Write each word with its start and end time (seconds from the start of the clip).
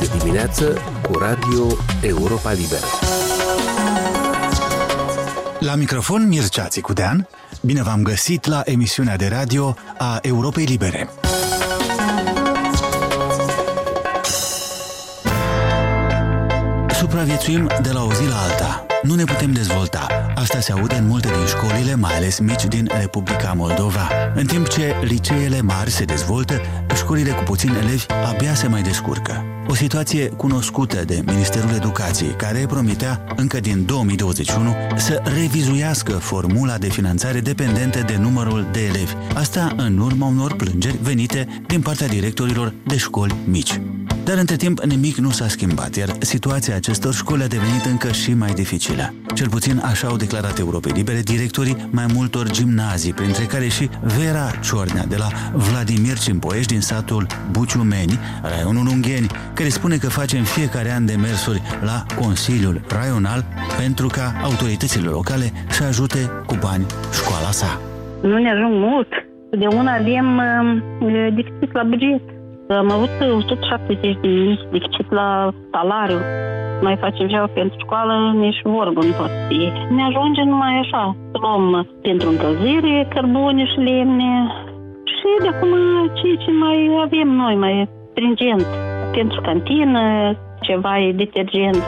Este 0.00 0.16
dimineață 0.16 0.78
cu 1.02 1.18
Radio 1.18 1.66
Europa 2.02 2.52
Liberă. 2.52 2.86
La 5.58 5.74
microfon 5.74 6.28
Mircea 6.28 6.64
Țicudean, 6.66 7.28
bine 7.60 7.82
v-am 7.82 8.02
găsit 8.02 8.46
la 8.46 8.62
emisiunea 8.64 9.16
de 9.16 9.28
radio 9.28 9.74
a 9.98 10.18
Europei 10.22 10.64
Libere. 10.64 11.08
Supraviețuim 16.90 17.70
de 17.82 17.92
la 17.92 18.02
o 18.02 18.12
zi 18.12 18.28
la 18.28 18.42
alta. 18.42 18.87
Nu 19.02 19.14
ne 19.14 19.24
putem 19.24 19.52
dezvolta. 19.52 20.06
Asta 20.34 20.60
se 20.60 20.72
aude 20.72 20.94
în 20.94 21.06
multe 21.06 21.28
din 21.28 21.46
școlile, 21.46 21.94
mai 21.94 22.16
ales 22.16 22.38
mici 22.38 22.64
din 22.64 22.88
Republica 23.00 23.52
Moldova. 23.52 24.08
În 24.34 24.46
timp 24.46 24.68
ce 24.68 24.94
liceele 25.02 25.60
mari 25.60 25.90
se 25.90 26.04
dezvoltă, 26.04 26.60
școlile 26.94 27.30
cu 27.30 27.42
puțini 27.42 27.76
elevi 27.76 28.06
abia 28.26 28.54
se 28.54 28.68
mai 28.68 28.82
descurcă. 28.82 29.44
O 29.68 29.74
situație 29.74 30.28
cunoscută 30.28 31.04
de 31.04 31.22
Ministerul 31.26 31.70
Educației, 31.74 32.30
care 32.30 32.66
promitea 32.66 33.24
încă 33.36 33.60
din 33.60 33.86
2021 33.86 34.74
să 34.96 35.22
revizuiască 35.24 36.12
formula 36.12 36.78
de 36.78 36.88
finanțare 36.88 37.40
dependentă 37.40 38.02
de 38.06 38.16
numărul 38.16 38.68
de 38.72 38.84
elevi. 38.84 39.14
Asta 39.34 39.72
în 39.76 39.98
urma 39.98 40.26
unor 40.26 40.54
plângeri 40.56 40.98
venite 41.02 41.62
din 41.66 41.80
partea 41.80 42.06
directorilor 42.06 42.74
de 42.86 42.96
școli 42.96 43.34
mici. 43.44 43.80
Dar 44.28 44.38
între 44.38 44.56
timp 44.56 44.78
nimic 44.80 45.16
nu 45.16 45.30
s-a 45.30 45.48
schimbat, 45.48 45.94
iar 45.94 46.08
situația 46.18 46.74
acestor 46.74 47.12
școli 47.14 47.42
a 47.42 47.46
devenit 47.46 47.84
încă 47.84 48.08
și 48.12 48.34
mai 48.34 48.52
dificilă. 48.52 49.14
Cel 49.34 49.48
puțin 49.48 49.80
așa 49.90 50.06
au 50.08 50.16
declarat 50.16 50.58
Europei 50.58 50.92
Libere 50.94 51.20
directorii 51.20 51.76
mai 51.90 52.06
multor 52.14 52.50
gimnazii, 52.50 53.12
printre 53.12 53.44
care 53.44 53.68
și 53.68 53.88
Vera 54.18 54.46
Ciornea 54.66 55.04
de 55.04 55.16
la 55.16 55.28
Vladimir 55.68 56.18
Cimpoești 56.18 56.72
din 56.72 56.80
satul 56.80 57.26
Buciumeni, 57.50 58.18
raionul 58.42 58.86
Ungheni, 58.94 59.30
care 59.54 59.68
spune 59.68 59.96
că 59.96 60.08
face 60.08 60.36
în 60.36 60.44
fiecare 60.44 60.90
an 60.92 61.06
demersuri 61.06 61.62
la 61.80 61.98
Consiliul 62.22 62.80
Raional 62.88 63.44
pentru 63.78 64.06
ca 64.06 64.26
autoritățile 64.42 65.08
locale 65.08 65.52
să 65.68 65.84
ajute 65.84 66.18
cu 66.46 66.56
bani 66.60 66.86
școala 67.12 67.50
sa. 67.50 67.80
Nu 68.22 68.38
ne 68.38 68.50
ajung 68.50 68.74
mult. 68.88 69.08
De 69.50 69.66
una 69.66 69.92
avem 69.94 70.28
uh, 70.36 71.34
deficit 71.34 71.72
la 71.72 71.82
buget. 71.82 72.37
Am 72.76 72.90
avut 72.90 73.10
170 73.20 74.18
de 74.20 74.28
mii 74.28 74.68
deficit 74.72 75.10
la 75.10 75.50
salariu. 75.72 76.20
Noi 76.82 76.96
facem 77.00 77.28
ceva 77.28 77.46
pentru 77.46 77.76
școală, 77.84 78.14
nici 78.44 78.60
vorbă 78.62 79.00
nu 79.04 79.12
poate 79.12 79.46
fi. 79.48 79.60
Ne 79.96 80.02
ajunge 80.02 80.42
numai 80.42 80.74
așa. 80.84 81.16
Luăm 81.32 81.88
pentru 82.02 82.28
încălzire, 82.28 83.08
cărbune 83.14 83.64
și 83.66 83.78
lemne. 83.78 84.32
Și 85.14 85.28
de 85.42 85.48
acum 85.48 85.72
ce, 86.18 86.44
ce 86.44 86.50
mai 86.50 86.78
avem 87.04 87.28
noi, 87.28 87.54
mai 87.54 87.88
stringent. 88.10 88.66
Pentru 89.12 89.40
cantină, 89.40 90.02
ceva 90.60 91.00
e 91.00 91.12
detergent. 91.12 91.82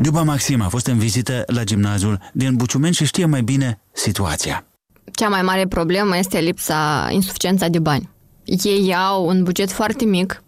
Duba 0.00 0.22
Maxim 0.22 0.62
a 0.62 0.68
fost 0.68 0.86
în 0.86 0.98
vizită 0.98 1.42
la 1.46 1.62
gimnaziul 1.64 2.18
din 2.32 2.56
Buciumeni 2.56 2.94
și 2.94 3.04
știe 3.04 3.26
mai 3.26 3.42
bine 3.42 3.80
situația. 3.92 4.66
Cea 5.12 5.28
mai 5.28 5.42
mare 5.42 5.66
problemă 5.66 6.16
este 6.16 6.38
lipsa, 6.38 7.08
insuficiența 7.10 7.68
de 7.68 7.78
bani 7.78 8.12
ei 8.44 8.94
au 8.94 9.26
un 9.26 9.42
buget 9.42 9.72
foarte 9.72 10.04
mic 10.04 10.42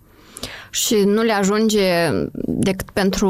și 0.70 0.94
nu 0.94 1.22
le 1.22 1.33
ajunge 1.33 1.83
decât 2.44 2.91
pentru 2.91 3.28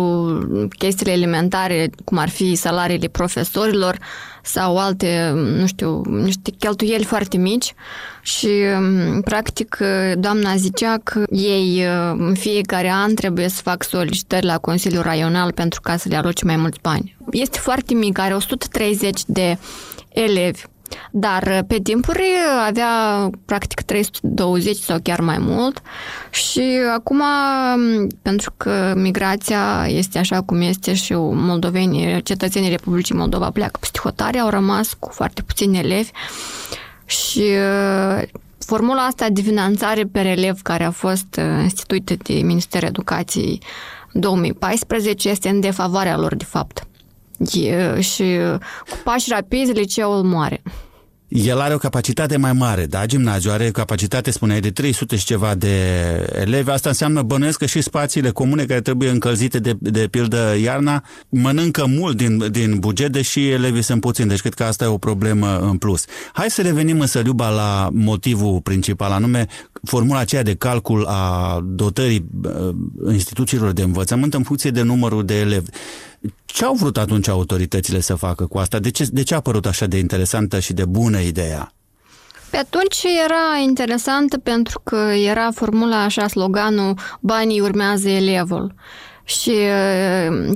chestiile 0.78 1.12
elementare, 1.12 1.91
cum 2.05 2.19
ar 2.19 2.28
fi 2.28 2.55
salariile 2.55 3.08
profesorilor 3.08 3.98
sau 4.42 4.78
alte, 4.78 5.33
nu 5.34 5.67
știu, 5.67 6.03
niște 6.05 6.50
cheltuieli 6.50 7.05
foarte 7.05 7.36
mici 7.36 7.75
și, 8.23 8.48
practic, 9.25 9.78
doamna 10.19 10.56
zicea 10.56 10.98
că 11.03 11.23
ei 11.30 11.84
în 12.17 12.34
fiecare 12.34 12.91
an 12.91 13.14
trebuie 13.14 13.48
să 13.48 13.61
fac 13.62 13.83
solicitări 13.83 14.47
la 14.47 14.58
Consiliul 14.58 15.03
Raional 15.03 15.53
pentru 15.53 15.80
ca 15.80 15.97
să 15.97 16.08
le 16.08 16.17
aloce 16.17 16.45
mai 16.45 16.56
mulți 16.56 16.78
bani. 16.83 17.17
Este 17.30 17.58
foarte 17.58 17.95
mic, 17.95 18.18
are 18.18 18.35
130 18.35 19.20
de 19.27 19.58
elevi 20.08 20.62
dar 21.11 21.42
uh, 21.42 21.58
pe 21.67 21.79
timpuri 21.79 22.24
avea 22.67 22.91
practic 23.45 23.80
320 23.80 24.77
sau 24.77 24.98
chiar 25.02 25.20
mai 25.20 25.39
mult 25.39 25.83
și 26.30 26.63
acum, 26.95 27.20
um, 27.20 28.07
pentru 28.23 28.52
că 28.57 28.92
migrația 28.97 29.86
este 29.89 30.19
așa 30.19 30.42
cum 30.42 30.61
este 30.61 30.95
și 30.95 31.14
moldovenii, 31.14 32.23
cetățenii 32.23 32.70
Republicii 32.70 33.14
Moldova 33.14 33.51
pleacă 33.51 33.77
peste 33.80 33.98
hotare, 34.02 34.39
au 34.39 34.48
rămas 34.48 34.97
cu 34.98 35.08
foarte 35.13 35.42
puțini 35.42 35.79
elevi 35.79 36.11
și 37.05 37.41
uh, 37.41 38.23
formula 38.58 39.03
asta 39.03 39.29
de 39.29 39.41
finanțare 39.41 40.05
per 40.05 40.27
elev 40.27 40.63
care 40.63 40.85
a 40.85 40.91
fost 40.91 41.36
uh, 41.39 41.63
instituită 41.63 42.14
de 42.23 42.33
Ministerul 42.33 42.89
Educației 42.89 43.63
2014 44.13 45.29
este 45.29 45.48
în 45.48 45.61
defavoarea 45.61 46.17
lor, 46.17 46.35
de 46.35 46.45
fapt. 46.45 46.86
E, 47.52 48.01
și 48.01 48.39
cu 48.91 48.98
pași 49.05 49.30
rapizi 49.30 49.73
liceul 49.73 50.23
moare. 50.23 50.63
El 51.29 51.61
are 51.61 51.74
o 51.74 51.79
capacitate 51.79 52.36
mai 52.36 52.52
mare, 52.52 52.86
da? 52.86 53.07
Gimnaziul 53.07 53.52
are 53.52 53.67
o 53.67 53.70
capacitate, 53.70 54.30
spuneai, 54.30 54.61
de 54.61 54.70
300 54.70 55.17
și 55.17 55.24
ceva 55.24 55.55
de 55.55 55.77
elevi. 56.33 56.70
Asta 56.70 56.89
înseamnă, 56.89 57.23
bănuiesc 57.23 57.58
că 57.58 57.67
și 57.67 57.80
spațiile 57.80 58.30
comune 58.30 58.64
care 58.64 58.80
trebuie 58.80 59.08
încălzite 59.08 59.58
de, 59.58 59.77
de 59.80 60.08
pildă 60.11 60.55
iarna 60.63 61.05
mănâncă 61.29 61.86
mult 61.86 62.17
din, 62.17 62.51
din 62.51 62.79
buget, 62.79 63.13
deși 63.13 63.48
elevii 63.48 63.83
sunt 63.83 64.01
puțini. 64.01 64.29
Deci 64.29 64.41
cred 64.41 64.55
că 64.55 64.64
asta 64.64 64.85
e 64.85 64.89
o 64.89 64.98
problemă 64.98 65.58
în 65.58 65.77
plus. 65.77 66.05
Hai 66.33 66.51
să 66.51 66.63
revenim 66.63 67.01
însă, 67.01 67.20
Liuba, 67.20 67.48
la 67.48 67.89
motivul 67.92 68.61
principal, 68.61 69.11
anume 69.11 69.47
formula 69.83 70.18
aceea 70.18 70.42
de 70.42 70.55
calcul 70.55 71.05
a 71.05 71.61
dotării 71.64 72.27
uh, 72.42 72.74
instituțiilor 73.13 73.73
de 73.73 73.83
învățământ 73.83 74.35
în 74.35 74.42
funcție 74.42 74.70
de 74.70 74.83
numărul 74.83 75.24
de 75.24 75.39
elevi. 75.39 75.70
Ce 76.45 76.64
au 76.64 76.75
vrut 76.75 76.97
atunci 76.97 77.29
autoritățile 77.29 78.01
să 78.01 78.14
facă 78.14 78.47
cu 78.47 78.59
asta? 78.59 78.79
De 78.79 78.91
ce, 78.91 79.07
de 79.11 79.23
ce 79.23 79.35
a 79.35 79.41
părut 79.41 79.67
așa 79.67 79.87
de 79.87 79.98
interesantă 79.98 80.59
și 80.59 80.73
de 80.73 80.85
bună 80.85 81.19
ideea? 81.19 81.73
Pe 82.51 82.57
atunci 82.57 83.03
era 83.25 83.63
interesantă 83.63 84.39
pentru 84.39 84.81
că 84.85 84.97
era 85.27 85.51
formula 85.55 86.03
așa, 86.03 86.29
sloganul 86.29 86.98
banii 87.20 87.61
urmează 87.61 88.09
elevul. 88.09 88.75
Și 89.25 89.53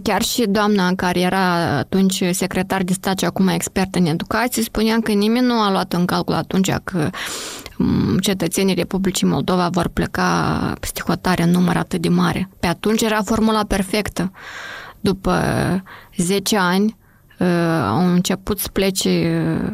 chiar 0.02 0.22
și 0.22 0.44
doamna 0.48 0.94
care 0.94 1.20
era 1.20 1.76
atunci 1.76 2.22
secretar 2.30 2.82
de 2.82 2.92
stat 2.92 3.18
și 3.18 3.24
acum 3.24 3.48
expert 3.48 3.94
în 3.94 4.06
educație 4.06 4.62
spunea 4.62 4.98
că 5.02 5.12
nimeni 5.12 5.46
nu 5.46 5.60
a 5.60 5.70
luat 5.70 5.92
în 5.92 6.04
calcul 6.04 6.34
atunci 6.34 6.70
că 6.84 7.10
cetățenii 8.20 8.74
Republicii 8.74 9.26
Moldova 9.26 9.68
vor 9.68 9.88
pleca 9.88 10.74
peste 10.80 11.02
hotare 11.06 11.42
în 11.42 11.50
număr 11.50 11.76
atât 11.76 12.00
de 12.00 12.08
mare. 12.08 12.48
Pe 12.60 12.66
atunci 12.66 13.02
era 13.02 13.22
formula 13.22 13.64
perfectă 13.64 14.32
după 15.00 15.42
10 16.16 16.56
ani, 16.56 16.96
uh, 17.38 17.46
au 17.86 18.12
început 18.12 18.58
să 18.58 18.68
plece 18.72 19.42
uh, 19.64 19.72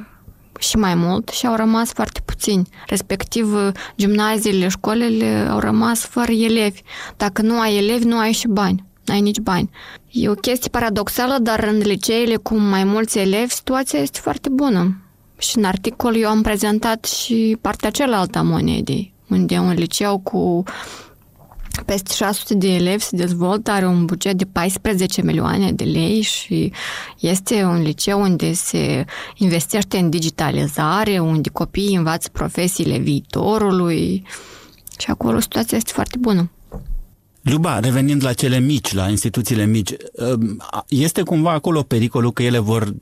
și 0.58 0.76
mai 0.76 0.94
mult 0.94 1.28
și 1.28 1.46
au 1.46 1.54
rămas 1.54 1.92
foarte 1.92 2.20
puțini. 2.24 2.68
Respectiv, 2.86 3.54
uh, 3.54 3.68
gimnaziile, 3.96 4.68
școlile 4.68 5.46
au 5.50 5.58
rămas 5.58 6.00
fără 6.00 6.32
elevi. 6.32 6.80
Dacă 7.16 7.42
nu 7.42 7.60
ai 7.60 7.76
elevi, 7.76 8.04
nu 8.04 8.18
ai 8.18 8.32
și 8.32 8.48
bani. 8.48 8.84
N-ai 9.04 9.20
nici 9.20 9.38
bani. 9.38 9.70
E 10.10 10.28
o 10.28 10.34
chestie 10.34 10.70
paradoxală, 10.70 11.36
dar 11.40 11.64
în 11.64 11.78
liceele 11.78 12.36
cu 12.36 12.56
mai 12.56 12.84
mulți 12.84 13.18
elevi, 13.18 13.52
situația 13.52 13.98
este 13.98 14.18
foarte 14.22 14.48
bună. 14.48 15.00
Și 15.38 15.56
în 15.56 15.64
articol 15.64 16.16
eu 16.16 16.28
am 16.28 16.42
prezentat 16.42 17.04
și 17.04 17.56
partea 17.60 17.90
cealaltă 17.90 18.38
a 18.38 18.42
monedei, 18.42 19.12
unde 19.28 19.58
un 19.58 19.72
liceu 19.72 20.18
cu 20.18 20.62
peste 21.82 22.14
600 22.14 22.54
de 22.54 22.74
elevi 22.74 23.02
se 23.02 23.16
dezvoltă, 23.16 23.70
are 23.70 23.86
un 23.86 24.04
buget 24.04 24.36
de 24.36 24.44
14 24.44 25.22
milioane 25.22 25.72
de 25.72 25.84
lei 25.84 26.20
și 26.20 26.72
este 27.18 27.64
un 27.64 27.82
liceu 27.82 28.20
unde 28.20 28.52
se 28.52 29.04
investește 29.36 29.98
în 29.98 30.10
digitalizare, 30.10 31.18
unde 31.18 31.48
copiii 31.48 31.96
învață 31.96 32.28
profesiile 32.32 32.98
viitorului 32.98 34.26
și 34.98 35.10
acolo 35.10 35.40
situația 35.40 35.76
este 35.76 35.92
foarte 35.92 36.16
bună. 36.18 36.50
Luba, 37.48 37.78
revenind 37.78 38.24
la 38.24 38.32
cele 38.32 38.58
mici, 38.58 38.92
la 38.92 39.08
instituțiile 39.08 39.66
mici, 39.66 39.92
este 40.88 41.22
cumva 41.22 41.52
acolo 41.52 41.82
pericolul 41.82 42.32
că 42.32 42.42
ele 42.42 42.58
vor 42.58 42.94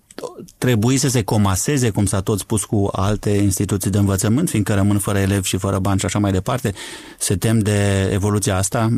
trebui 0.58 0.96
să 0.96 1.08
se 1.08 1.22
comaseze, 1.22 1.90
cum 1.90 2.06
s-a 2.06 2.20
tot 2.20 2.38
spus, 2.38 2.64
cu 2.64 2.88
alte 2.92 3.30
instituții 3.30 3.90
de 3.90 3.98
învățământ, 3.98 4.48
fiindcă 4.48 4.74
rămân 4.74 4.98
fără 4.98 5.18
elevi 5.18 5.48
și 5.48 5.56
fără 5.56 5.78
bani 5.78 5.98
și 5.98 6.04
așa 6.04 6.18
mai 6.18 6.32
departe? 6.32 6.72
Se 7.18 7.36
tem 7.36 7.58
de 7.58 8.10
evoluția 8.12 8.56
asta? 8.56 8.88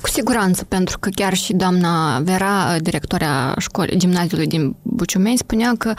Cu 0.00 0.08
siguranță, 0.08 0.64
pentru 0.64 0.98
că 0.98 1.08
chiar 1.14 1.34
și 1.34 1.52
doamna 1.52 2.18
Vera, 2.18 2.78
directoarea 2.78 3.54
școlii, 3.58 3.98
gimnaziului 3.98 4.46
din 4.46 4.76
Buciumeni, 4.82 5.38
spunea 5.38 5.74
că 5.78 5.94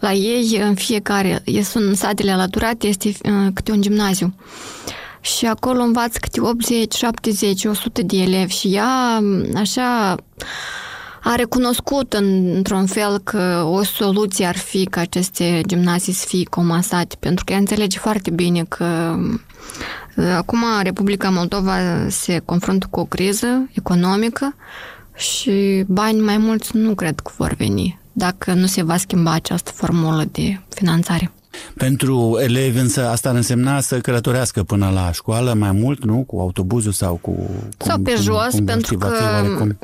la 0.00 0.12
ei 0.12 0.60
în 0.62 0.74
fiecare, 0.74 1.42
sunt 1.62 1.96
satele 1.96 2.30
alăturate, 2.30 2.86
este 2.86 3.08
uh, 3.08 3.48
câte 3.54 3.72
un 3.72 3.80
gimnaziu 3.80 4.34
și 5.26 5.46
acolo 5.46 5.82
învață 5.82 6.18
câte 6.20 6.40
80, 6.40 6.94
70, 6.94 7.64
100 7.64 8.02
de 8.02 8.16
elevi 8.16 8.52
și 8.52 8.74
ea 8.74 9.22
așa 9.56 10.14
a 11.22 11.34
recunoscut 11.34 12.12
într-un 12.12 12.86
fel 12.86 13.18
că 13.18 13.64
o 13.66 13.82
soluție 13.82 14.46
ar 14.46 14.56
fi 14.56 14.84
ca 14.84 15.00
aceste 15.00 15.60
gimnazii 15.66 16.12
să 16.12 16.24
fie 16.28 16.44
comasate, 16.50 17.16
pentru 17.20 17.44
că 17.44 17.52
ea 17.52 17.58
înțelege 17.58 17.98
foarte 17.98 18.30
bine 18.30 18.64
că 18.64 19.16
Acum 20.36 20.62
Republica 20.82 21.30
Moldova 21.30 21.76
se 22.08 22.38
confruntă 22.38 22.86
cu 22.90 23.00
o 23.00 23.04
criză 23.04 23.68
economică 23.72 24.54
și 25.14 25.84
bani 25.86 26.20
mai 26.20 26.38
mulți 26.38 26.76
nu 26.76 26.94
cred 26.94 27.20
că 27.20 27.30
vor 27.36 27.54
veni 27.58 27.98
dacă 28.12 28.52
nu 28.52 28.66
se 28.66 28.82
va 28.82 28.96
schimba 28.96 29.30
această 29.30 29.70
formulă 29.74 30.24
de 30.32 30.60
finanțare. 30.68 31.32
Pentru 31.76 32.38
elevi 32.40 32.78
însă 32.78 33.08
asta 33.08 33.28
ar 33.28 33.34
însemna 33.34 33.80
să 33.80 33.98
călătorească 33.98 34.62
până 34.62 34.90
la 34.94 35.12
școală 35.12 35.52
mai 35.52 35.72
mult, 35.72 36.04
nu? 36.04 36.24
Cu 36.26 36.38
autobuzul 36.38 36.92
sau 36.92 37.14
cu... 37.14 37.30
Cum, 37.30 37.88
sau 37.88 37.98
pe 37.98 38.12
cum, 38.12 38.22
jos, 38.22 38.50
cum 38.50 38.64
pentru 38.64 38.96
că 38.98 39.08
oarecum. 39.32 39.78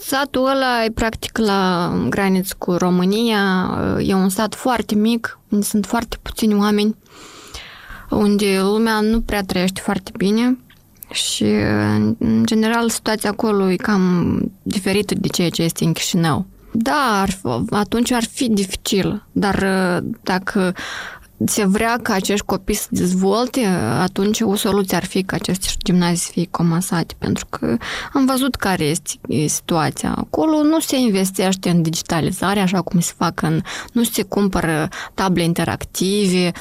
satul 0.00 0.46
ăla 0.46 0.84
e 0.84 0.90
practic 0.90 1.38
la 1.38 1.92
graniță 2.08 2.54
cu 2.58 2.72
România, 2.72 3.70
e 4.02 4.14
un 4.14 4.28
sat 4.28 4.54
foarte 4.54 4.94
mic, 4.94 5.38
unde 5.48 5.64
sunt 5.64 5.86
foarte 5.86 6.16
puțini 6.22 6.54
oameni, 6.54 6.96
unde 8.10 8.60
lumea 8.62 9.00
nu 9.00 9.20
prea 9.20 9.42
trăiește 9.42 9.80
foarte 9.80 10.10
bine 10.16 10.58
și, 11.10 11.44
în 12.18 12.42
general, 12.44 12.88
situația 12.88 13.30
acolo 13.30 13.70
e 13.70 13.76
cam 13.76 14.38
diferită 14.62 15.14
de 15.14 15.28
ceea 15.28 15.50
ce 15.50 15.62
este 15.62 15.84
în 15.84 15.92
Chișinău. 15.92 16.46
Da, 16.78 17.20
ar, 17.20 17.38
atunci 17.70 18.10
ar 18.10 18.24
fi 18.24 18.48
dificil, 18.48 19.26
dar 19.32 19.64
dacă 20.22 20.74
se 21.44 21.64
vrea 21.64 21.98
ca 22.02 22.12
acești 22.12 22.44
copii 22.44 22.74
să 22.74 22.86
dezvolte, 22.90 23.64
atunci 24.00 24.40
o 24.40 24.54
soluție 24.54 24.96
ar 24.96 25.04
fi 25.04 25.22
ca 25.22 25.36
aceste 25.36 25.68
gimnazii 25.84 26.16
să 26.16 26.30
fie 26.32 26.46
comasate, 26.50 27.14
pentru 27.18 27.46
că 27.50 27.76
am 28.12 28.26
văzut 28.26 28.54
care 28.54 28.84
este 28.84 29.18
situația. 29.46 30.14
Acolo 30.16 30.62
nu 30.62 30.80
se 30.80 30.96
investește 30.96 31.70
în 31.70 31.82
digitalizare, 31.82 32.60
așa 32.60 32.80
cum 32.80 33.00
se 33.00 33.12
fac 33.16 33.42
în... 33.42 33.60
nu 33.92 34.02
se 34.04 34.22
cumpără 34.22 34.88
table 35.14 35.42
interactive. 35.42 36.52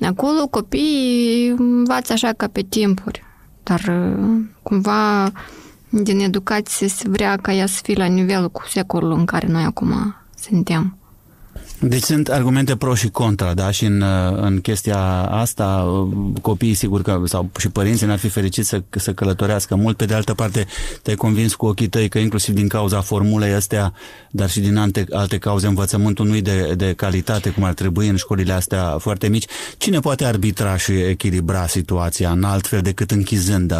Acolo 0.00 0.46
copiii 0.46 1.48
învață 1.48 2.12
așa 2.12 2.32
ca 2.36 2.46
pe 2.46 2.62
timpuri, 2.62 3.22
dar 3.62 3.80
cumva 4.62 5.32
din 5.88 6.20
educație 6.20 6.88
se 6.88 7.08
vrea 7.08 7.36
ca 7.36 7.52
ea 7.52 7.66
să 7.66 7.80
fie 7.82 7.94
la 7.94 8.04
nivelul 8.04 8.50
cu 8.50 8.62
secolul 8.68 9.12
în 9.12 9.24
care 9.24 9.46
noi 9.46 9.62
acum 9.62 10.16
suntem. 10.38 10.99
Deci 11.82 12.02
sunt 12.02 12.28
argumente 12.28 12.76
pro 12.76 12.94
și 12.94 13.08
contra, 13.08 13.54
da? 13.54 13.70
Și 13.70 13.84
în, 13.84 14.04
în 14.36 14.60
chestia 14.60 14.98
asta, 15.22 15.86
copiii, 16.42 16.74
sigur 16.74 17.02
că, 17.02 17.22
sau 17.24 17.50
și 17.58 17.68
părinții 17.68 18.06
n-ar 18.06 18.18
fi 18.18 18.28
fericiți 18.28 18.68
să, 18.68 18.82
să 18.90 19.12
călătorească 19.12 19.74
mult. 19.74 19.96
Pe 19.96 20.04
de 20.04 20.14
altă 20.14 20.34
parte, 20.34 20.66
te-ai 21.02 21.16
convins 21.16 21.54
cu 21.54 21.66
ochii 21.66 21.88
tăi 21.88 22.08
că 22.08 22.18
inclusiv 22.18 22.54
din 22.54 22.68
cauza 22.68 23.00
formulei 23.00 23.52
astea, 23.52 23.92
dar 24.30 24.50
și 24.50 24.60
din 24.60 24.76
alte, 24.76 25.04
alte 25.10 25.38
cauze, 25.38 25.66
învățământul 25.66 26.26
nu 26.26 26.40
de, 26.40 26.74
de 26.76 26.92
calitate, 26.92 27.50
cum 27.50 27.64
ar 27.64 27.74
trebui 27.74 28.08
în 28.08 28.16
școlile 28.16 28.52
astea 28.52 28.96
foarte 28.98 29.28
mici. 29.28 29.46
Cine 29.78 29.98
poate 29.98 30.24
arbitra 30.24 30.76
și 30.76 30.92
echilibra 30.92 31.66
situația 31.66 32.30
în 32.30 32.44
alt 32.44 32.66
fel 32.66 32.80
decât 32.80 33.10
închizând 33.10 33.72
uh, 33.72 33.78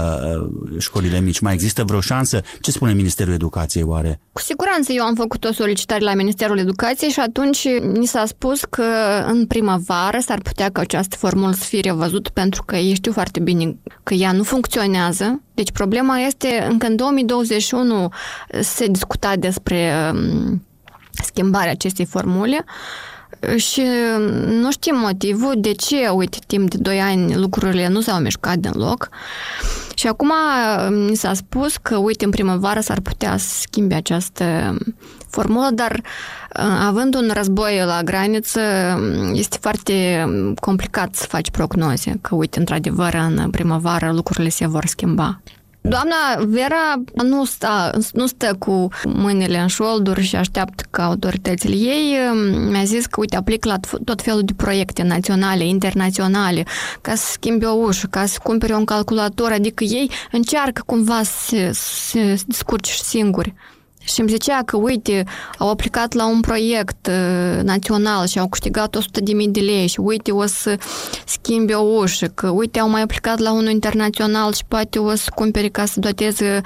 școlile 0.79 1.21
mici? 1.21 1.41
Mai 1.41 1.55
există 1.55 1.85
vreo 1.85 2.01
șansă? 2.01 2.43
Ce 2.61 2.71
spune 2.71 2.93
Ministerul 2.93 3.33
Educației, 3.33 3.83
oare? 3.83 4.21
Cu 4.33 4.41
siguranță 4.41 4.93
eu 4.93 5.05
am 5.05 5.15
făcut 5.15 5.45
o 5.45 5.53
solicitare 5.53 6.05
la 6.05 6.15
Ministerul 6.15 6.59
Educației 6.59 7.11
și 7.11 7.21
atunci 7.21 7.67
ni 7.93 8.07
s-a 8.07 8.27
spus 8.27 8.65
că 8.65 8.85
în 9.27 9.47
primăvară 9.47 10.19
s-ar 10.19 10.41
putea 10.41 10.71
ca 10.71 10.81
această 10.81 11.17
formulă 11.17 11.53
să 11.53 11.65
fie 11.65 11.81
revăzută 11.81 12.31
pentru 12.31 12.63
că 12.63 12.77
ei 12.77 12.95
știu 12.95 13.13
foarte 13.13 13.41
bine 13.41 13.77
că 14.03 14.15
ea 14.15 14.33
nu 14.33 14.43
funcționează. 14.43 15.41
Deci 15.55 15.73
problema 15.73 16.19
este 16.19 16.67
încă 16.71 16.87
în 16.87 16.97
2021 16.97 18.09
se 18.61 18.87
discuta 18.87 19.37
despre 19.37 19.93
um, 20.13 20.67
schimbarea 21.13 21.71
acestei 21.71 22.05
formule 22.05 22.65
și 23.57 23.83
nu 24.47 24.71
știm 24.71 24.97
motivul 24.97 25.55
de 25.57 25.73
ce, 25.73 26.09
uite, 26.09 26.39
timp 26.47 26.71
de 26.71 26.77
2 26.77 27.01
ani 27.01 27.35
lucrurile 27.35 27.89
nu 27.89 28.01
s-au 28.01 28.19
mișcat 28.19 28.57
din 28.57 28.73
loc. 28.75 29.09
Și 30.01 30.07
acum 30.07 30.33
mi 31.09 31.15
s-a 31.15 31.35
spus 31.35 31.77
că, 31.77 31.97
uite, 31.97 32.25
în 32.25 32.31
primăvară 32.31 32.81
s-ar 32.81 33.01
putea 33.01 33.37
să 33.37 33.61
schimbe 33.61 33.95
această 33.95 34.77
formulă, 35.29 35.69
dar 35.73 36.03
având 36.87 37.15
un 37.15 37.31
război 37.33 37.83
la 37.85 38.03
graniță, 38.03 38.61
este 39.33 39.59
foarte 39.61 40.25
complicat 40.61 41.15
să 41.15 41.27
faci 41.27 41.51
prognoze, 41.51 42.19
că, 42.21 42.35
uite, 42.35 42.59
într-adevăr, 42.59 43.15
în 43.15 43.51
primăvară 43.51 44.13
lucrurile 44.13 44.49
se 44.49 44.67
vor 44.67 44.87
schimba. 44.87 45.41
Doamna 45.81 46.15
Vera 46.39 47.03
nu 47.25 47.45
stă, 47.45 47.99
nu 48.13 48.27
stă 48.27 48.57
cu 48.59 48.89
mâinile 49.05 49.59
în 49.59 49.67
șolduri 49.67 50.23
și 50.23 50.37
așteaptă 50.37 50.85
ca 50.91 51.05
autoritățile 51.05 51.75
ei. 51.75 52.17
Mi-a 52.71 52.85
zis 52.85 53.07
că, 53.07 53.21
uite, 53.21 53.37
aplic 53.37 53.65
la 53.65 53.77
tot 54.05 54.23
felul 54.23 54.43
de 54.43 54.53
proiecte 54.57 55.03
naționale, 55.03 55.67
internaționale, 55.67 56.65
ca 57.01 57.15
să 57.15 57.27
schimbe 57.33 57.67
o 57.67 57.73
ușă, 57.73 58.07
ca 58.07 58.27
să 58.27 58.39
cumpere 58.43 58.75
un 58.75 58.85
calculator, 58.85 59.53
adică 59.53 59.85
ei 59.85 60.11
încearcă 60.33 60.83
cumva 60.87 61.23
să 61.23 61.49
se, 61.49 61.71
se 61.73 62.43
descurce 62.47 62.93
singuri. 62.93 63.55
Și 64.13 64.21
îmi 64.21 64.29
zicea 64.29 64.63
că, 64.65 64.77
uite, 64.77 65.25
au 65.59 65.71
aplicat 65.71 66.13
la 66.13 66.27
un 66.27 66.41
proiect 66.41 67.07
uh, 67.07 67.63
național 67.63 68.27
și 68.27 68.39
au 68.39 68.49
câștigat 68.49 68.95
100 68.95 69.21
de 69.21 69.33
mii 69.33 69.49
de 69.49 69.61
lei 69.61 69.87
și, 69.87 70.01
uite, 70.01 70.33
o 70.33 70.47
să 70.47 70.79
schimbe 71.27 71.75
o 71.75 71.83
ușă, 71.83 72.27
că, 72.27 72.49
uite, 72.49 72.79
au 72.79 72.89
mai 72.89 73.03
aplicat 73.03 73.39
la 73.39 73.53
unul 73.53 73.71
internațional 73.71 74.53
și 74.53 74.65
poate 74.69 74.99
o 74.99 75.15
să 75.15 75.31
cumpere 75.35 75.69
ca 75.69 75.85
să 75.85 76.01
doteze 76.01 76.61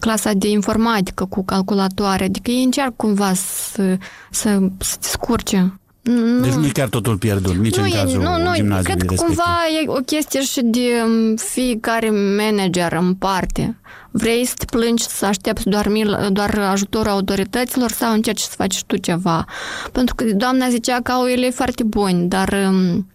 clasa 0.00 0.32
de 0.32 0.48
informatică 0.48 1.24
cu 1.24 1.44
calculatoare. 1.44 2.24
Adică 2.24 2.50
ei 2.50 2.62
încearcă 2.64 2.94
cumva 2.96 3.32
să, 3.34 3.96
să, 4.30 4.58
să 4.78 4.96
descurce. 5.00 5.78
Nu, 6.02 6.40
deci 6.40 6.52
nu 6.52 6.66
e 6.66 6.70
chiar 6.70 6.88
totul 6.88 7.18
pierdut, 7.18 7.54
nici 7.54 7.76
nu 7.76 7.82
în 7.82 7.90
cazul 7.90 8.22
nu, 8.22 8.38
nu, 8.42 8.54
gimnaziului 8.54 8.82
Cred 8.82 9.02
că 9.02 9.06
respectiv. 9.08 9.26
cumva 9.26 9.56
e 9.82 9.88
o 9.88 10.00
chestie 10.00 10.42
și 10.42 10.60
de 10.62 10.80
um, 11.04 11.36
fiecare 11.36 12.10
manager 12.10 12.92
în 12.92 13.14
parte. 13.14 13.76
Vrei 14.16 14.44
să 14.44 14.54
te 14.56 14.64
plângi, 14.64 15.08
să 15.08 15.26
aștepți 15.26 15.68
doar, 15.68 15.88
mil, 15.88 16.28
doar 16.32 16.58
ajutorul 16.58 17.10
autorităților 17.10 17.90
sau 17.90 18.12
încerci 18.12 18.40
să 18.40 18.54
faci 18.56 18.84
tu 18.84 18.96
ceva? 18.96 19.44
Pentru 19.92 20.14
că 20.14 20.24
doamna 20.24 20.68
zicea 20.68 21.00
că 21.02 21.12
au 21.12 21.26
ele 21.26 21.50
foarte 21.50 21.82
buni, 21.82 22.28
dar 22.28 22.68
um, 22.68 23.06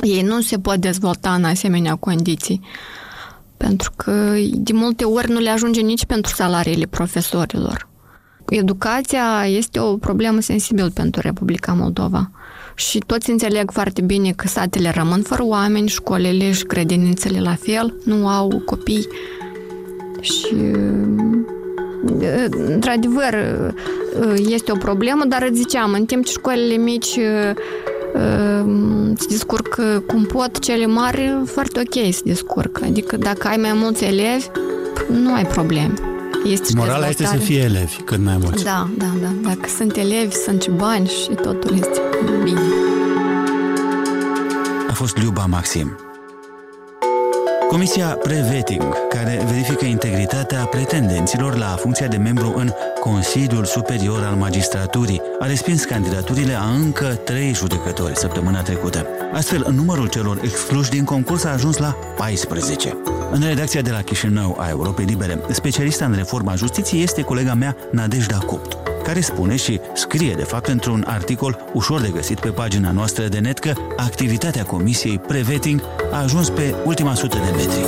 ei 0.00 0.22
nu 0.22 0.40
se 0.40 0.58
pot 0.58 0.76
dezvolta 0.76 1.34
în 1.34 1.44
asemenea 1.44 1.94
condiții. 1.94 2.60
Pentru 3.56 3.92
că 3.96 4.34
de 4.52 4.72
multe 4.72 5.04
ori 5.04 5.30
nu 5.30 5.38
le 5.38 5.50
ajunge 5.50 5.80
nici 5.80 6.04
pentru 6.04 6.34
salariile 6.34 6.86
profesorilor. 6.86 7.88
Educația 8.48 9.46
este 9.46 9.78
o 9.78 9.96
problemă 9.96 10.40
sensibilă 10.40 10.90
pentru 10.94 11.20
Republica 11.20 11.72
Moldova. 11.72 12.30
Și 12.74 12.98
toți 12.98 13.30
înțeleg 13.30 13.70
foarte 13.70 14.00
bine 14.00 14.32
că 14.32 14.48
satele 14.48 14.90
rămân 14.90 15.22
fără 15.22 15.44
oameni, 15.44 15.88
școlile 15.88 16.52
și 16.52 16.64
grădinițele 16.64 17.40
la 17.40 17.54
fel, 17.54 17.94
nu 18.04 18.28
au 18.28 18.62
copii. 18.64 19.06
Și 20.26 20.54
într-adevăr 22.68 23.34
este 24.48 24.72
o 24.72 24.76
problemă, 24.76 25.24
dar 25.28 25.46
îți 25.48 25.56
ziceam, 25.56 25.92
în 25.92 26.04
timp 26.04 26.24
ce 26.24 26.32
școlile 26.32 26.76
mici 26.76 27.18
se 29.14 29.26
descurcă 29.28 30.04
cum 30.06 30.24
pot, 30.24 30.58
cele 30.58 30.86
mari 30.86 31.42
foarte 31.44 31.80
ok 31.80 32.12
se 32.12 32.20
descurcă. 32.24 32.84
Adică 32.84 33.16
dacă 33.16 33.48
ai 33.48 33.56
mai 33.56 33.72
mulți 33.74 34.04
elevi, 34.04 34.46
nu 35.22 35.34
ai 35.34 35.46
probleme. 35.46 35.94
Este 36.50 36.72
Morala 36.76 37.08
este 37.08 37.24
să 37.24 37.36
fie 37.36 37.60
elevi 37.60 37.96
cât 38.04 38.24
mai 38.24 38.38
mulți. 38.40 38.64
Da, 38.64 38.88
da, 38.98 39.10
da. 39.22 39.28
Dacă 39.42 39.68
sunt 39.76 39.96
elevi, 39.96 40.34
sunt 40.34 40.62
și 40.62 40.70
bani 40.70 41.06
și 41.08 41.28
totul 41.42 41.74
este 41.78 42.00
bine. 42.44 42.60
A 44.88 44.92
fost 44.92 45.16
Liuba 45.16 45.46
Maxim. 45.48 45.96
Comisia 47.68 48.06
Preveting, 48.06 49.08
care 49.08 49.44
verifică 49.46 49.84
integritatea 49.84 50.64
pretendenților 50.64 51.56
la 51.56 51.66
funcția 51.66 52.06
de 52.06 52.16
membru 52.16 52.52
în 52.56 52.70
Consiliul 53.00 53.64
Superior 53.64 54.24
al 54.24 54.34
Magistraturii, 54.34 55.20
a 55.38 55.46
respins 55.46 55.84
candidaturile 55.84 56.54
a 56.54 56.64
încă 56.64 57.06
trei 57.06 57.54
judecători 57.54 58.16
săptămâna 58.16 58.62
trecută. 58.62 59.06
Astfel, 59.32 59.66
numărul 59.74 60.08
celor 60.08 60.40
excluși 60.42 60.90
din 60.90 61.04
concurs 61.04 61.44
a 61.44 61.50
ajuns 61.50 61.76
la 61.76 61.96
14. 62.16 62.96
În 63.30 63.40
redacția 63.40 63.80
de 63.80 63.90
la 63.90 64.02
Chișinău 64.02 64.56
a 64.58 64.68
Europei 64.68 65.04
Libere, 65.04 65.40
specialista 65.50 66.04
în 66.04 66.14
reforma 66.14 66.54
justiției 66.54 67.02
este 67.02 67.22
colega 67.22 67.54
mea 67.54 67.76
Nadejda 67.90 68.38
Copt 68.38 68.95
care 69.06 69.20
spune 69.20 69.56
și 69.56 69.80
scrie 69.94 70.34
de 70.34 70.42
fapt 70.42 70.66
într-un 70.66 71.04
articol 71.06 71.70
ușor 71.72 72.00
de 72.00 72.08
găsit 72.08 72.40
pe 72.40 72.48
pagina 72.48 72.90
noastră 72.90 73.26
de 73.26 73.38
net 73.38 73.58
că 73.58 73.72
activitatea 73.96 74.64
Comisiei 74.64 75.18
Preveting 75.18 75.82
a 76.12 76.22
ajuns 76.22 76.48
pe 76.48 76.74
ultima 76.84 77.14
sută 77.14 77.36
de 77.36 77.50
metri. 77.56 77.84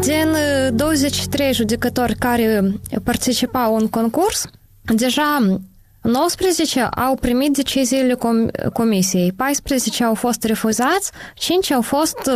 Din 0.00 0.36
23 0.76 1.52
judecători 1.52 2.14
care 2.14 2.74
participau 3.04 3.76
în 3.76 3.88
concurs, 3.88 4.44
deja 4.82 5.58
19 6.02 6.80
au 6.80 7.14
primit 7.14 7.52
deciziile 7.52 8.14
com- 8.14 8.72
comisiei, 8.72 9.32
14 9.32 10.04
au 10.04 10.14
fost 10.14 10.44
refuzați, 10.44 11.10
5 11.34 11.70
au 11.70 11.80
fost 11.82 12.30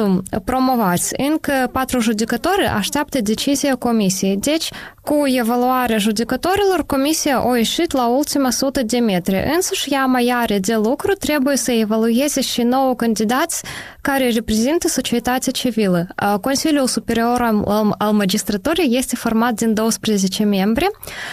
promovați. 0.44 1.14
Încă 1.30 1.68
4 1.72 2.00
judecători 2.00 2.66
așteaptă 2.66 3.20
decizia 3.20 3.74
comisiei. 3.74 4.36
Deci, 4.36 4.70
cu 5.08 5.22
evaluarea 5.26 5.98
judecătorilor, 5.98 6.86
comisia 6.86 7.38
a 7.38 7.56
ieșit 7.56 7.92
la 7.92 8.06
ultima 8.06 8.50
sută 8.50 8.82
de 8.82 8.98
metri. 8.98 9.50
Însuși, 9.54 9.92
ea 9.92 10.06
mai 10.06 10.32
are 10.34 10.58
de 10.58 10.74
lucru, 10.74 11.12
trebuie 11.12 11.56
să 11.56 11.72
evalueze 11.72 12.40
și 12.40 12.62
nouă 12.62 12.94
candidați 12.94 13.62
care 14.00 14.28
reprezintă 14.30 14.88
societatea 14.88 15.52
civilă. 15.52 16.06
Consiliul 16.40 16.86
Superior 16.86 17.40
al, 17.40 17.92
al 17.98 18.12
Magistraturii 18.12 18.96
este 18.96 19.16
format 19.16 19.52
din 19.52 19.74
12 19.74 20.44
membri, 20.44 20.90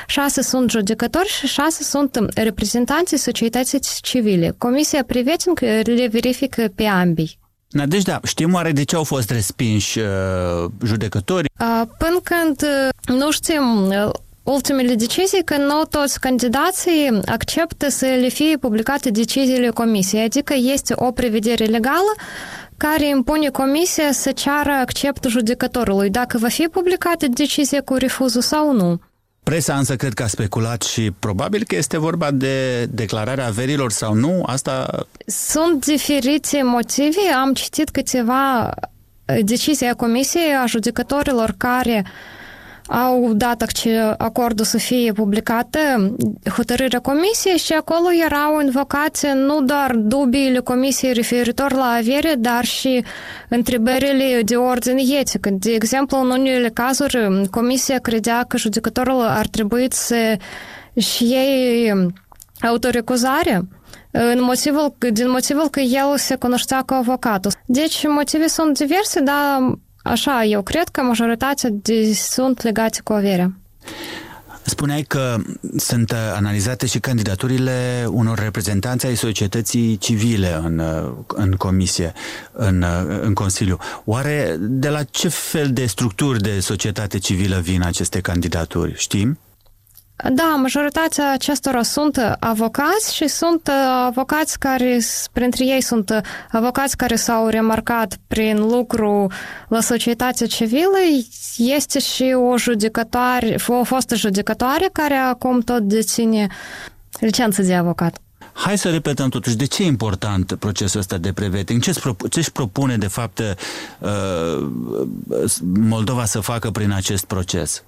6 0.08 0.42
sunt 0.42 0.70
judecători 0.70 1.28
și 1.28 1.48
6 1.48 1.84
sunt 1.84 2.20
reprezentanții 2.36 3.18
societății 3.18 3.80
civile. 4.02 4.56
Comisia 4.58 5.04
Privetin 5.04 5.54
le 5.84 6.08
verifică 6.08 6.72
pe 6.76 6.84
ambii. 6.84 7.44
Nadejdea, 7.76 8.20
știm 8.24 8.54
oare 8.54 8.72
de 8.72 8.84
ce 8.84 8.96
au 8.96 9.04
fost 9.04 9.30
respinși 9.30 10.00
uh, 10.00 10.06
judecătorii? 10.86 11.50
Uh, 11.60 11.82
până 11.98 12.20
când 12.24 12.62
uh, 12.62 13.16
nu 13.16 13.32
știm 13.32 13.88
uh, 13.88 14.10
ultimele 14.44 14.96
decizii, 14.96 15.44
că 15.44 15.58
nu 15.58 15.84
toți 15.90 16.20
candidații 16.20 17.20
acceptă 17.26 17.90
să 17.90 18.06
le 18.06 18.28
fie 18.28 18.58
publicate 18.58 19.10
deciziile 19.10 19.70
comisiei, 19.70 20.24
adică 20.24 20.54
este 20.74 20.94
o 20.98 21.12
prevedere 21.12 21.66
legală 21.66 22.14
care 22.78 23.08
impune 23.08 23.50
comisia 23.50 24.12
să 24.12 24.32
ceară 24.32 24.72
acceptul 24.72 25.30
judecătorului, 25.30 26.10
dacă 26.10 26.38
va 26.38 26.48
fi 26.48 26.68
publicată 26.72 27.28
decizia 27.28 27.82
cu 27.82 27.94
refuzul 27.94 28.42
sau 28.42 28.74
nu. 28.74 29.00
Presa 29.46 29.78
însă 29.78 29.96
cred 29.96 30.14
că 30.14 30.24
a 30.24 30.28
speculat 30.28 30.82
și 30.82 31.12
probabil 31.20 31.64
că 31.68 31.76
este 31.76 31.98
vorba 31.98 32.32
de 32.32 32.86
declararea 32.86 33.46
averilor 33.46 33.92
sau 33.92 34.14
nu, 34.14 34.44
asta... 34.46 35.06
Sunt 35.26 35.86
diferite 35.86 36.62
motive, 36.64 37.22
am 37.42 37.54
citit 37.54 37.90
câteva 37.90 38.74
decizii 39.42 39.88
a 39.88 39.96
comisiei 39.96 40.54
a 40.64 40.66
judecătorilor 40.66 41.54
care 41.58 42.04
uh, 42.06 42.12
au 42.88 43.34
dat 43.34 43.64
acordul 44.18 44.66
să 44.66 44.78
fie 44.78 45.12
publicată 45.12 45.80
hotărârea 46.56 47.00
comisiei 47.00 47.58
și 47.58 47.74
acolo 47.74 48.08
erau 48.26 48.62
invocate 48.62 49.34
nu 49.34 49.62
doar 49.62 49.96
dubiile 49.96 50.60
comisiei 50.60 51.14
referitor 51.14 51.74
la 51.74 51.96
avere, 51.98 52.36
dar 52.38 52.66
și 52.66 53.04
întrebările 53.50 54.42
de 54.44 54.56
ordine 54.56 55.02
etic. 55.20 55.48
De 55.48 55.72
exemplu, 55.72 56.18
în 56.18 56.30
unele 56.30 56.70
cazuri, 56.70 57.48
comisia 57.52 58.00
credea 58.00 58.46
că 58.48 58.58
judecătorul 58.58 59.22
ar 59.22 59.48
trebui 59.48 59.88
să 59.90 60.38
și 61.00 61.24
ei 61.24 61.94
autorecuzare 62.62 63.68
în 64.12 64.42
motivul, 64.42 64.96
din 65.12 65.30
motivul 65.30 65.70
că 65.70 65.80
el 65.80 66.18
se 66.18 66.36
cunoștea 66.36 66.82
cu 66.82 66.94
avocatul. 66.94 67.52
Deci 67.66 68.08
motive 68.08 68.48
sunt 68.48 68.78
diverse, 68.78 69.20
dar 69.20 69.78
Așa, 70.06 70.44
eu 70.44 70.62
cred 70.62 70.88
că 70.90 71.02
majoritatea 71.02 71.70
de, 71.72 72.14
sunt 72.14 72.62
legate 72.62 73.00
cu 73.04 73.14
averea. 73.14 73.52
Spuneai 74.62 75.02
că 75.02 75.36
sunt 75.78 76.14
analizate 76.36 76.86
și 76.86 77.00
candidaturile 77.00 78.06
unor 78.10 78.40
reprezentanți 78.40 79.06
ai 79.06 79.16
societății 79.16 79.98
civile 79.98 80.60
în, 80.64 80.82
în 81.28 81.52
comisie, 81.52 82.14
în, 82.52 82.86
în 83.22 83.34
Consiliu. 83.34 83.78
Oare 84.04 84.56
de 84.60 84.90
la 84.90 85.04
ce 85.04 85.28
fel 85.28 85.70
de 85.74 85.86
structuri 85.86 86.42
de 86.42 86.60
societate 86.60 87.18
civilă 87.18 87.60
vin 87.60 87.82
aceste 87.82 88.20
candidaturi? 88.20 88.94
Știm? 88.98 89.40
Da, 90.34 90.44
majoritatea 90.44 91.32
acestora 91.32 91.84
sunt 91.84 92.38
avocați 92.40 93.16
și 93.16 93.28
sunt 93.28 93.70
avocați 94.06 94.60
care, 94.60 95.00
printre 95.32 95.66
ei 95.66 95.82
sunt 95.82 96.22
avocați 96.52 96.98
care 96.98 97.16
s-au 97.16 97.48
remarcat 97.48 98.18
prin 98.28 98.58
lucru 98.58 99.32
la 99.68 99.82
societatea 99.82 100.48
civilă. 100.48 100.98
Este 101.58 102.00
și 102.00 102.36
o 102.38 102.58
judecătoare, 102.58 103.58
o 103.68 103.84
fostă 103.84 104.16
judecătoare 104.16 104.90
care 104.92 105.14
acum 105.14 105.60
tot 105.60 105.82
deține 105.82 106.48
licență 107.20 107.62
de 107.62 107.76
avocat. 107.76 108.18
Hai 108.54 108.78
să 108.78 108.90
repetăm 108.90 109.30
totuși, 109.30 109.56
de 109.56 109.66
ce 109.66 109.84
e 109.84 109.86
important 109.86 110.56
procesul 110.60 111.00
ăsta 111.00 111.18
de 111.18 111.34
preveting? 111.34 111.82
Ce 111.82 111.94
își 112.40 112.52
propune, 112.52 112.98
de 112.98 113.08
fapt, 113.08 113.42
Moldova 115.80 116.26
să 116.26 116.40
facă 116.40 116.72
prin 116.72 116.92
acest 116.92 117.26
proces? 117.26 117.84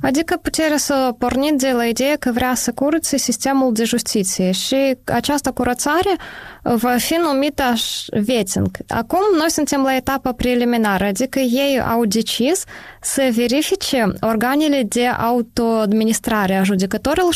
Adică 0.00 0.38
puterea 0.42 0.76
să 0.76 1.14
pornim 1.18 1.56
de 1.56 1.70
la 1.70 1.84
ideea 1.84 2.16
că 2.16 2.30
vrea 2.32 2.54
să 2.54 2.72
curățe 2.72 3.16
sistemul 3.16 3.72
de 3.72 3.84
justiție 3.84 4.50
și 4.50 4.96
această 5.04 5.50
curățare 5.50 6.16
va 6.62 6.96
fi 6.96 7.16
numită 7.22 7.72
vetting. 8.10 8.70
Acum 8.88 9.20
noi 9.38 9.50
suntem 9.50 9.82
la 9.82 9.96
etapa 9.96 10.32
preliminară, 10.32 11.04
adică 11.04 11.38
ei 11.38 11.80
au 11.80 12.04
decis 12.04 12.64
să 13.00 13.28
verifice 13.34 14.12
organele 14.20 14.82
de 14.82 15.06
autoadministrare 15.06 16.56
a 16.56 16.62
judecătorilor, 16.62 17.34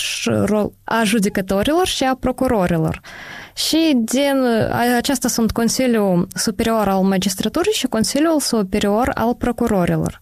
a 0.85 1.02
judecătorilor 1.04 1.87
și 1.87 2.04
a 2.04 2.14
procurorilor. 2.14 3.00
Și 3.54 3.92
din 3.95 4.45
aceasta 4.97 5.28
sunt 5.28 5.52
Consiliul 5.52 6.26
Superior 6.35 6.88
al 6.88 7.02
Magistraturii 7.02 7.73
și 7.73 7.87
Consiliul 7.87 8.40
Superior 8.40 9.11
al 9.14 9.35
Procurorilor. 9.35 10.21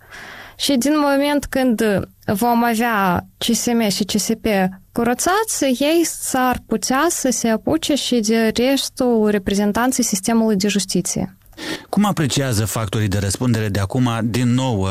Și 0.56 0.76
din 0.76 0.92
moment 0.96 1.44
când 1.44 2.08
vom 2.34 2.64
avea 2.64 3.26
CSM 3.38 3.88
și 3.88 4.04
CSP 4.04 4.46
curățați, 4.92 5.64
ei 5.64 6.02
s-ar 6.04 6.62
putea 6.66 7.06
să 7.08 7.30
se 7.30 7.48
apuce 7.48 7.94
și 7.94 8.20
de 8.20 8.52
restul 8.54 9.28
reprezentanței 9.30 10.04
sistemului 10.04 10.56
de 10.56 10.68
justiție. 10.68 11.34
Cum 11.88 12.04
apreciază 12.04 12.64
factorii 12.64 13.08
de 13.08 13.18
răspundere 13.18 13.68
de 13.68 13.80
acum, 13.80 14.10
din 14.24 14.54
nou, 14.54 14.80
uh, 14.80 14.88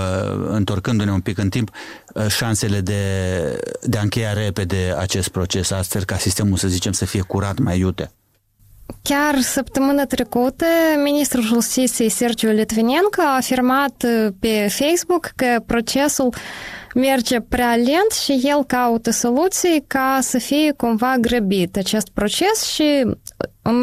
întorcându-ne 0.48 1.12
un 1.12 1.20
pic 1.20 1.38
în 1.38 1.50
timp, 1.50 1.70
uh, 2.14 2.28
șansele 2.28 2.82
de, 2.82 3.02
de 3.82 3.98
a 3.98 4.02
încheia 4.02 4.34
repede 4.34 4.96
acest 4.98 5.30
proces, 5.30 5.72
astfel 5.72 6.04
ca 6.04 6.16
sistemul, 6.18 6.58
să 6.58 6.68
zicem, 6.68 6.92
să 6.92 7.06
fie 7.06 7.22
curat 7.22 7.60
mai 7.60 7.80
iute? 7.80 8.12
Chiar 9.02 9.40
săptămâna 9.40 10.06
trecută, 10.06 10.66
ministrul 11.04 11.44
justiției 11.44 12.10
Sergiu 12.10 12.50
Litvinenko 12.50 13.22
a 13.22 13.36
afirmat 13.36 14.06
pe 14.40 14.68
Facebook 14.70 15.32
că 15.36 15.62
procesul 15.66 16.34
merge 16.96 17.40
prea 17.40 17.76
lent 17.76 18.12
și 18.24 18.42
el 18.44 18.64
caută 18.66 19.12
soluții 19.12 19.84
ca 19.88 20.18
să 20.22 20.38
fie 20.38 20.72
cumva 20.78 21.16
grăbit 21.22 21.78
acest 21.78 22.10
proces 22.14 22.64
și 22.64 23.06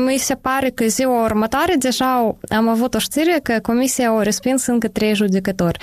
mi 0.07 0.17
se 0.17 0.35
pare 0.35 0.71
că 0.71 0.87
ziua 0.87 1.25
următoare 1.25 1.75
deja 1.79 2.37
am 2.49 2.69
avut 2.69 2.95
o 2.95 2.99
știre 2.99 3.41
că 3.43 3.59
comisia 3.63 4.11
a 4.11 4.23
respins 4.23 4.67
încă 4.67 4.89
trei 4.89 5.15
judecători. 5.15 5.79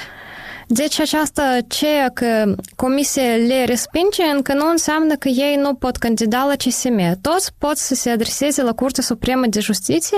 Deci 0.74 1.00
această 1.00 1.42
ceea 1.68 2.10
că 2.10 2.56
comisia 2.76 3.36
le 3.36 3.64
respinge 3.66 4.24
încă 4.36 4.54
nu 4.54 4.70
înseamnă 4.70 5.16
că 5.16 5.28
ei 5.28 5.56
nu 5.56 5.74
pot 5.74 5.98
candida 5.98 6.46
la 6.46 6.56
CSM. 6.56 7.22
Toți 7.22 7.52
pot 7.58 7.78
să 7.78 7.96
se 7.96 8.10
adreseze 8.10 8.62
la 8.62 8.72
Curtea 8.72 9.04
Supremă 9.04 9.46
de 9.48 9.60
Justiție, 9.60 10.18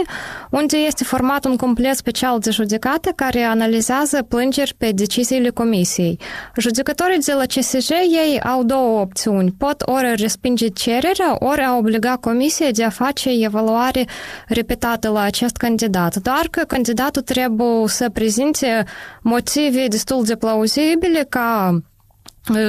unde 0.49 0.77
este 0.77 1.03
format 1.03 1.45
un 1.45 1.55
complet 1.55 1.95
special 1.95 2.39
de 2.39 2.49
judecată 2.49 3.09
care 3.15 3.41
analizează 3.41 4.21
plângeri 4.23 4.73
pe 4.77 4.91
deciziile 4.91 5.49
comisiei. 5.49 6.19
Judecătorii 6.57 7.19
de 7.19 7.33
la 7.33 7.45
CSJ 7.45 7.89
ei 7.89 8.41
au 8.43 8.63
două 8.63 8.99
opțiuni. 8.99 9.55
Pot 9.57 9.81
ori 9.85 10.15
respinge 10.15 10.67
cererea, 10.67 11.35
ori 11.39 11.61
a 11.61 11.77
obliga 11.77 12.17
comisia 12.21 12.71
de 12.71 12.83
a 12.83 12.89
face 12.89 13.29
evaluare 13.43 14.05
repetată 14.47 15.09
la 15.09 15.21
acest 15.21 15.55
candidat. 15.55 16.15
Doar 16.15 16.47
că 16.51 16.61
candidatul 16.67 17.21
trebuie 17.21 17.87
să 17.87 18.09
prezinte 18.09 18.83
motive 19.21 19.87
destul 19.87 20.23
de 20.23 20.35
plauzibile 20.45 21.25
ca 21.29 21.79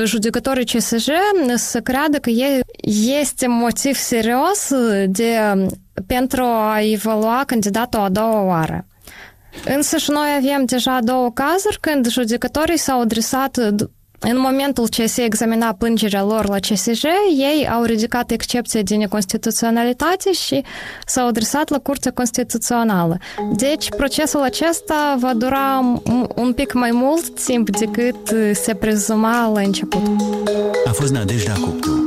judecătorii 0.05 0.65
CSJ 0.65 1.09
să 1.55 1.81
creadă 1.81 2.19
că 2.19 2.31
este 3.21 3.47
motiv 3.47 3.95
serios 3.95 4.71
de, 5.07 5.37
pentru 6.07 6.43
a 6.43 6.81
evalua 6.81 7.43
candidatul 7.47 8.01
a 8.01 8.09
doua 8.09 8.43
oară. 8.43 8.87
Însă 9.65 9.97
și 9.97 10.11
noi 10.11 10.29
avem 10.39 10.65
deja 10.65 10.99
două 11.03 11.31
cazuri 11.33 11.79
când 11.81 12.09
judecătorii 12.09 12.79
s-au 12.79 13.01
adresat 13.01 13.59
în 14.21 14.39
momentul 14.39 14.87
ce 14.87 15.07
se 15.07 15.23
examina 15.23 15.75
plângerea 15.79 16.23
lor 16.23 16.49
la 16.49 16.59
CSJ, 16.59 17.05
ei 17.39 17.69
au 17.73 17.83
ridicat 17.83 18.31
excepția 18.31 18.83
de 18.83 18.95
neconstituționalitate 18.97 20.33
și 20.33 20.65
s-au 21.07 21.27
adresat 21.27 21.69
la 21.69 21.79
Curtea 21.79 22.13
Constituțională. 22.13 23.19
Deci, 23.57 23.89
procesul 23.89 24.43
acesta 24.43 25.17
va 25.21 25.35
dura 25.35 26.01
un 26.35 26.53
pic 26.53 26.73
mai 26.73 26.91
mult 26.93 27.45
timp 27.45 27.71
decât 27.71 28.35
se 28.55 28.75
prezuma 28.75 29.51
la 29.55 29.61
început. 29.61 30.03
A 30.87 30.93
fost 30.93 31.13
Nadejda 31.13 31.53
Cuptu. 31.53 32.07